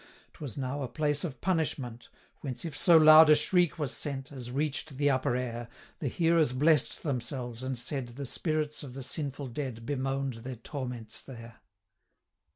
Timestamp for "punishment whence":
1.41-2.65